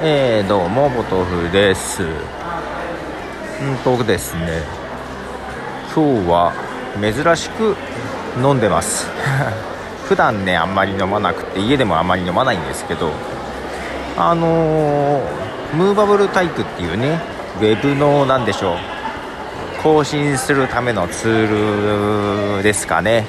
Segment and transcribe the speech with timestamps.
[0.00, 2.04] えー、どうも、ボトフです。
[2.04, 2.08] うん
[3.82, 4.62] とですね、
[5.92, 6.52] 今日は
[7.00, 7.74] 珍しく
[8.40, 9.08] 飲んでます。
[10.06, 13.10] 普段ね、あんまり飲まなくて、家でもあんまり飲まないんですけど、
[14.16, 15.20] あのー、
[15.74, 17.20] ムーバブルタイプっていうね、
[17.60, 18.76] ウェブのなんでしょう、
[19.82, 23.26] 更新するためのツールですかね。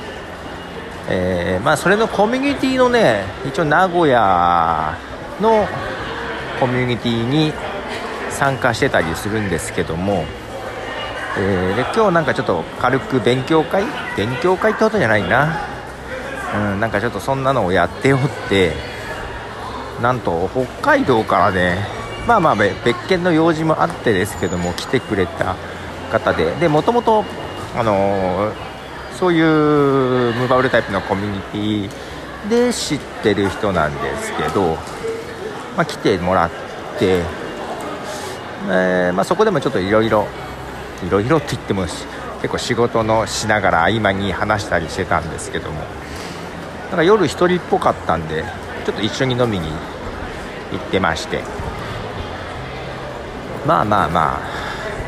[1.09, 4.93] えー、まあ、それのコミュニティのね、一応名古屋
[5.41, 5.67] の
[6.59, 7.53] コミュニティに
[8.29, 10.25] 参加してたりするんですけども、
[11.37, 13.83] えー、で今日なんかちょっと軽く勉強会？
[14.17, 15.57] 勉強会ってことじゃないな、
[16.73, 18.73] うん、なんかちょっとそんなのをやっておって
[20.01, 21.85] なんと北海道からね
[22.27, 22.75] まあまあ別
[23.07, 25.55] 件の用事もあってですけども来てくれた
[26.11, 27.23] 方ででもともと
[27.75, 28.53] あのー、
[29.17, 34.77] そういうムーバブルタイプのコミュニティで知ってる人なんですけど
[35.79, 36.49] まあ、来てもらっ
[36.99, 37.23] て、
[38.67, 40.27] えー、まあ、そこでもちょっといろいろ
[41.07, 45.79] いろいろって言っても結構仕事のしながら合間に話したりしてたんですけども
[46.89, 48.43] なんか夜1人っぽかったんで
[48.85, 51.43] ちょっと一緒に飲みに行ってまして
[53.65, 54.41] まあまあま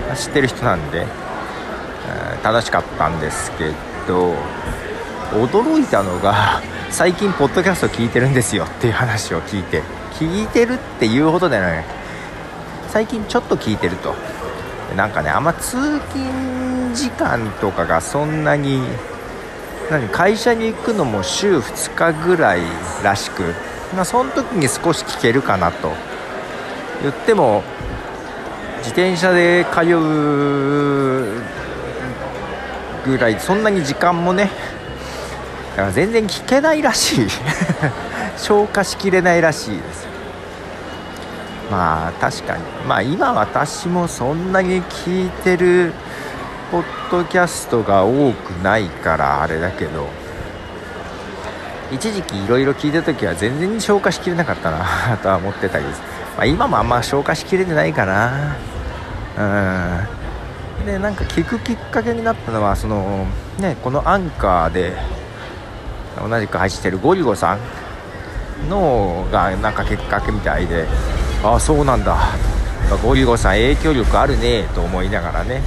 [0.09, 3.71] あ知ってる人なんで、えー、楽しかったんですけ
[4.07, 4.35] ど
[5.33, 9.83] 驚いたのが最近ポッドキャスト聞いてるんですよっていう話を聞いて
[10.13, 11.85] 聞いてるっていうほどではない。
[12.89, 14.15] 最近ちょっと聞いてると。
[14.95, 18.81] なんかねあんま通勤時間とかがそんなに
[19.89, 22.61] 何会社に行くのも週2日ぐらい
[23.03, 23.53] らしく、
[23.95, 25.91] まあ、その時に少し聞けるかなと。
[27.01, 27.63] 言っても
[28.79, 31.41] 自転車で通う
[33.05, 34.51] ぐらいそんなに時間もね
[35.71, 37.27] だから全然聞けないらしい。
[38.37, 40.07] 消化しきれないらしいです。
[41.69, 42.63] まあ確かに。
[42.87, 45.93] まあ今私もそんなに聞いてる
[46.71, 50.07] ポッドキャストが多くないからあれだけど
[51.91, 56.01] 一時期いろいろ聞いた時は全然消化しきれなかったな とは思ってたりです、
[56.37, 58.55] まあ、今もあんま消化しきれてないかな。
[59.37, 60.85] うん。
[60.85, 63.25] でなんか聞くきっかけになったのはその
[63.59, 64.93] ねこのアンカーで
[66.17, 67.59] 同じく配信してるゴリゴさん。
[68.69, 70.85] のがなんかきっかけみたいで
[71.43, 72.17] ああそうなんだ。
[73.03, 75.61] ゴリゴさん影響力あるねと思いながらね。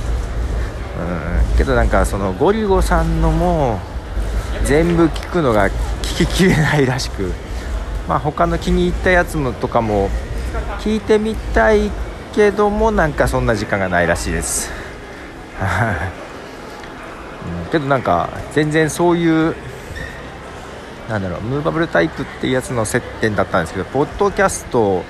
[1.50, 1.56] うん。
[1.56, 3.78] けどなんかそのゴリゴさんのも
[4.64, 5.68] 全部聞くのが
[6.02, 7.32] 聞ききれないらしく。
[8.08, 10.10] まあ他の気に入ったやつもとかも
[10.80, 11.90] 聞いてみたい
[12.34, 14.70] けどもなんかそんな時間がないらしいです。
[17.72, 19.56] けどなんか全然そういう
[21.08, 25.02] なんだろうムーバブルタイプっていうやつの接点だったんですけどポッドキャスト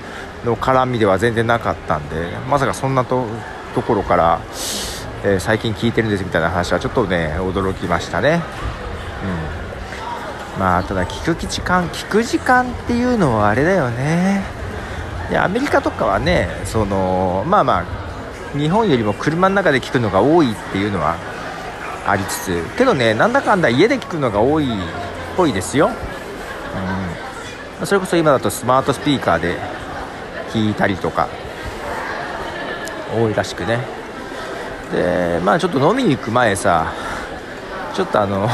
[0.43, 3.25] の絡みでは全然なかったんでまさかそんなと
[3.75, 4.41] ころから、
[5.23, 8.41] えー、最近聞いてるんですみたいな話はちょっとね驚きましたね。
[10.55, 14.43] うん、まあただ聞く時間聞く時間っていうのはあれだよね
[15.29, 21.15] でアメリカとかはねそのまあまあ日本よりも車の中で聞くのが多いっていうのは
[22.05, 24.67] ありつつけどねなんだかんだ家で聞くのが多い
[25.35, 25.91] ぽいですよ、
[27.79, 29.57] うん、それこそ今だとスマートスピーカーで
[30.51, 31.27] 聞いたりとか
[33.15, 33.79] 多いらしくね。
[34.91, 36.93] でまあちょっと飲みに行く前さ
[37.93, 38.47] ちょっとあの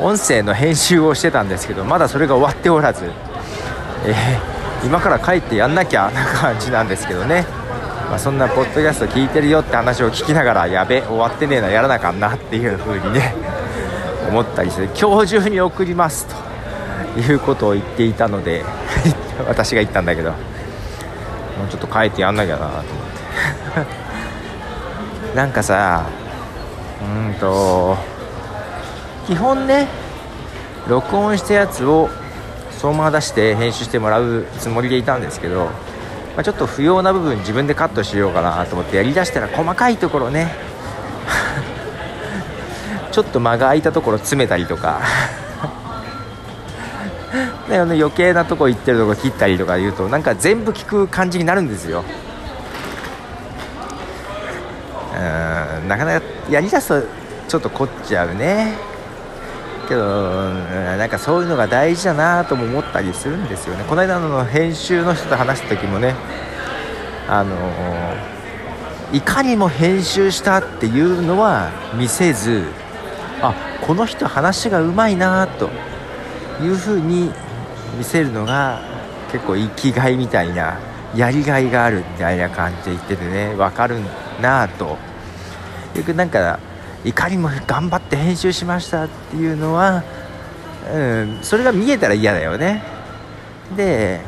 [0.00, 3.10] 音声の編集をしてたんですけどまだそれが終わっておらず、
[4.06, 7.44] えー、今から帰ってやんなきゃな感じなんですけどね、
[8.08, 13.34] まあ、そんなポッドキャスト聞いてるよって話を聞きながらやべ終わってねえなやらなあかんなっていう風にね。
[14.28, 16.26] 思ったりして今日中に送ります
[17.14, 18.64] ということを言っていたので
[19.48, 20.36] 私が言ったんだけども
[21.66, 24.08] うちょっと変えてやんなきゃなと思って。
[25.34, 26.06] なんかさ
[27.02, 27.96] うんと
[29.26, 29.86] 基本ね
[30.88, 32.08] 録音したやつを
[32.78, 35.70] そのまま出して編集してもらうつもりでいたんですけど、ま
[36.38, 40.54] あ、ちょっと不要な部分自分でカットしようかなと思ってやりだしたら細かいところね
[43.18, 45.00] ちょっと間が空いたところ詰めたりとか。
[47.68, 52.04] ね、余計なとこ行ってるとこ切ったりとか言うとなんか全部聞く感じになるんですよ。
[55.16, 57.08] うんなかなかやりだすと
[57.48, 58.78] ちょっと凝っちゃうね。
[59.88, 60.50] けど
[60.96, 63.82] なんかそういうのが大事だなとも思ったりするんですよね。
[63.88, 66.14] この間の編集の人と話した時もね
[67.28, 67.56] あの
[69.12, 72.62] いかにも編集したっていうのは見せず
[73.42, 75.70] あこの人話がうまいなと
[76.62, 77.30] いうふうに
[77.96, 78.80] 見せるのが
[79.30, 80.78] 結構生きがいみたいな
[81.14, 84.00] やりがいがあるみたいな感じで言っててね分かる
[84.40, 84.96] なぁと。
[85.94, 86.60] よくなんか
[87.04, 90.04] いかにも頑張って編集しましたっていうのは、
[90.92, 92.82] うん、それが見えたら嫌だよね。
[93.76, 94.20] で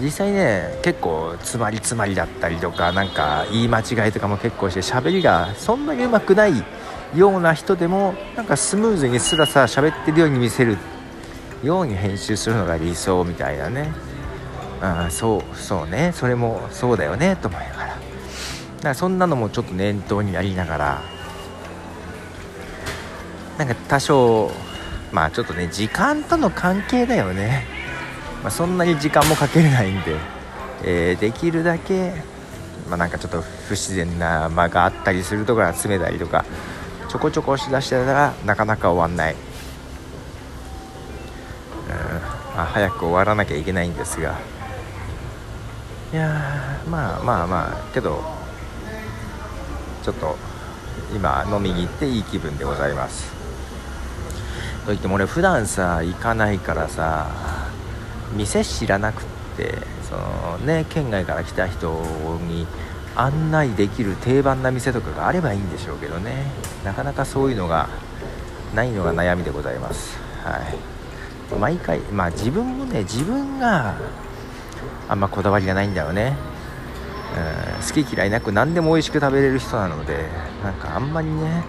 [0.00, 6.64] 実際ね結構詰まり詰まりだったりとかなんか言い間違いとかも結構して喋りがそんなにうまくない
[7.14, 10.78] ような人でもなんかスムーズにスラスラ喋ってるように見せる
[11.62, 13.92] ように編集するのが理想みたいなね。
[14.80, 16.12] あそうそうね。
[16.14, 17.86] それもそうだよねと思いながら。
[17.86, 17.98] だか
[18.82, 21.02] らそんなのもちょっと念頭にやりながら。
[23.58, 24.50] なんか多少
[25.12, 27.66] まあちょっとね時間との関係だよね、
[28.42, 30.16] まあ、そんなに時間もかけれないんで、
[30.82, 32.14] えー、できるだけ
[32.88, 36.44] まあ、なんかちょっと不自然な間があったりするところは詰めたりとか。
[37.10, 39.38] ちょこちょこ押し出してたらなかなか終わんない、うん。
[42.56, 44.38] まあ、早く終わらなきゃいけないんですが。
[46.12, 47.92] いやまあまあまあ。
[47.92, 48.22] けど
[50.04, 50.36] ちょっと
[51.12, 53.32] 今飲みに行っていい気分でございます。
[54.86, 57.28] といっても俺普段さ行かないからさ
[58.36, 59.24] 店知らなくっ
[59.56, 59.74] て
[60.08, 61.90] そのね県外から来た人
[62.46, 62.68] に
[63.20, 66.44] 案内できる定番な店とかがあればいいんでしょうけどね。
[66.84, 67.88] なかなかそういうのが
[68.74, 70.18] ないのが悩みでございます。
[70.42, 71.00] はい。
[71.58, 73.96] 毎回まあ自分もね自分が
[75.08, 76.36] あんまこだわりがないんだよね、
[77.36, 80.28] うん、好き嫌いなく何でも美味しく食べれる人なので
[80.62, 81.64] なんかあんまりね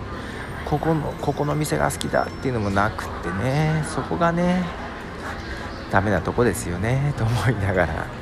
[0.65, 4.63] ここのここの店が好きだっていうのもなくってねそこがね
[5.91, 8.20] ダメなとこですよねと思いながら。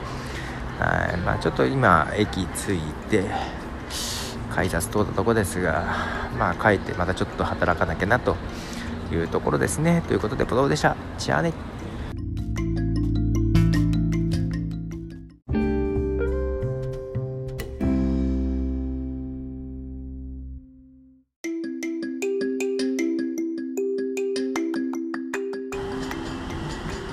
[0.79, 1.17] はい。
[1.17, 2.79] まあ、ちょっと今駅着い
[3.09, 3.25] て
[4.49, 5.83] 改札通ったとこですが
[6.37, 8.35] まあ帰ってまたちょっと働かなきゃなと
[9.11, 10.01] いうところですね。
[10.07, 10.95] ということでポトでした。
[11.17, 11.53] じゃあね。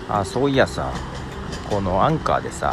[0.08, 0.90] あそういやさ
[1.68, 2.72] このアンカーでさ、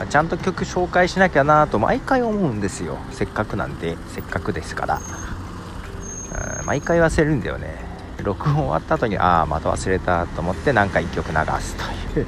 [0.00, 2.96] まあ、ちゃんと曲紹介しなきゃなと毎回思うんですよ。
[3.12, 5.00] せっかくなんでせっかくですから。
[6.64, 7.76] 毎回忘れるんだよね。
[8.24, 11.76] 録音終わった後にああまた忘れたと思って何か1曲流す
[12.14, 12.26] という。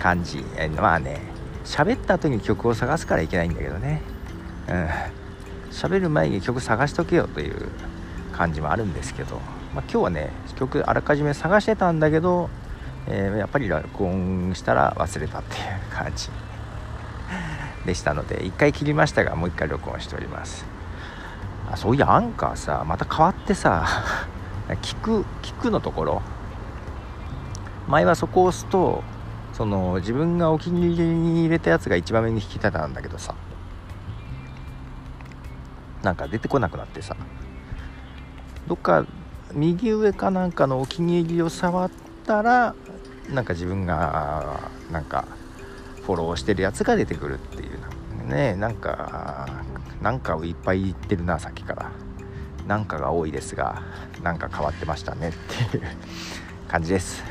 [0.00, 0.44] 感じ。
[0.76, 1.20] まあね。
[1.64, 4.02] 喋った後に曲を探すからいけないんだけどね。
[4.68, 4.88] うん。
[5.70, 7.68] 喋る前に曲探しとけよという
[8.32, 9.36] 感じもあるんですけど、
[9.76, 12.50] まあ、今日はね曲あらかじめ探してたんだけど
[13.06, 16.30] えー、やっぱり録音したら忘れたっていう感じ。
[17.86, 20.64] でしたので1回切りましたがもう1回録音しております。
[21.70, 23.86] あそういやアンカーさまた変わってさ
[24.82, 26.22] 聞く聞くのところ。
[27.86, 29.02] 前はそこを押すと
[29.52, 33.34] その自分がお気に入りに入れたやつが一番目に引き立たんだけどさ。
[36.02, 37.16] なんか出てこなくなってさ。
[38.66, 39.04] どっか
[39.52, 41.90] 右上かなんかのお気に入りを触っ
[42.26, 42.74] たら
[43.32, 44.60] なんか自分が
[44.90, 45.26] なんか
[46.06, 48.54] フォローしてるやつが出てくるっていうね。
[48.56, 49.48] なんか
[50.02, 51.90] なんかをいっぱい言ってるなさっきから。
[52.66, 53.82] なんかが多いですが
[54.22, 55.32] なんか変わってましたねっ
[55.70, 55.82] ていう
[56.66, 57.22] 感じです。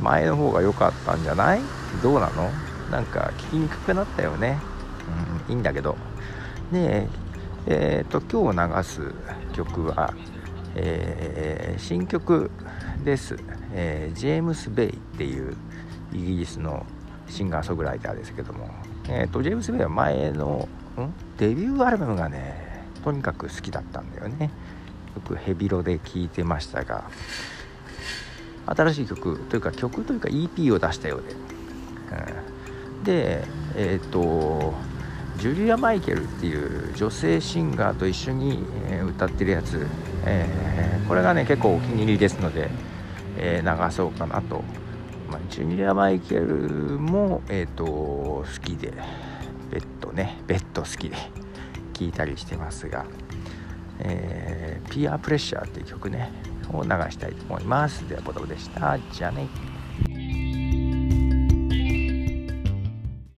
[0.00, 1.60] 前の方が良かったんじゃない？
[2.00, 2.48] どうなの？
[2.92, 4.60] なんか聞きにくくなったよね。
[5.48, 5.96] うんいいんだけど。
[6.70, 7.08] で
[7.66, 9.12] えっ、ー、と今日流す
[9.52, 10.14] 曲は、
[10.76, 12.52] えー、新曲
[13.04, 13.36] です、
[13.72, 15.56] えー、ジェームス・ベイっていう
[16.12, 16.86] イギリスの
[17.28, 18.68] シンガーソングライターですけども、
[19.08, 21.12] えーと、ジェームス・ベイは前のん？
[21.38, 24.50] デビューアルバムがねとにかく好きだったんだよね。
[25.14, 27.04] よくヘビロで聴いてましたが。
[28.66, 31.34] 新しい曲というか曲というか EP を出したようで、
[32.96, 33.44] うん、で
[33.76, 34.72] えっ、ー、と
[35.38, 39.84] ジュリア・マイケルっていう女性シンガーと一緒に、え歌ってるやつ、
[40.24, 42.70] えー、これがね結構お気に入りですので、
[43.36, 44.62] えー、流そうかなと、
[45.30, 46.46] まあ、ジュニア・マイケル
[46.98, 48.92] も、えーと、好きで
[49.70, 51.16] ベッドねベッド好きで
[51.92, 53.04] 聴いたりしてますが、
[54.00, 56.30] えー、ピアプレッシャーっていう曲ね
[56.72, 58.08] を流したいと思います。
[58.08, 58.98] ではボトムでした。
[59.12, 59.73] じゃあね。